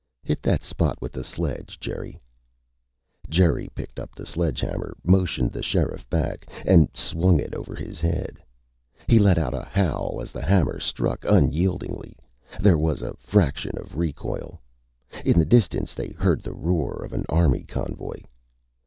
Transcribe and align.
"Hit 0.23 0.41
that 0.41 0.63
spot 0.63 0.99
with 0.99 1.11
the 1.11 1.23
sledge, 1.23 1.79
Jerry." 1.79 2.19
Jerry 3.29 3.69
picked 3.75 3.99
up 3.99 4.15
the 4.15 4.25
sledgehammer, 4.25 4.97
motioned 5.03 5.51
the 5.51 5.61
sheriff 5.61 6.09
back, 6.09 6.47
and 6.65 6.89
swung 6.95 7.39
it 7.39 7.53
over 7.53 7.75
his 7.75 8.01
head. 8.01 8.39
He 9.07 9.19
let 9.19 9.37
out 9.37 9.53
a 9.53 9.61
howl 9.61 10.17
as 10.19 10.31
the 10.31 10.41
hammer 10.41 10.79
struck 10.79 11.23
unyieldingly. 11.23 12.17
There 12.59 12.79
wasn't 12.79 13.13
a 13.13 13.17
fraction 13.17 13.77
of 13.77 13.95
recoil. 13.95 14.59
In 15.23 15.37
the 15.37 15.45
distance 15.45 15.93
they 15.93 16.09
heard 16.13 16.41
the 16.41 16.55
roar 16.55 17.05
of 17.05 17.13
an 17.13 17.23
Army 17.29 17.61
convoy. 17.63 18.21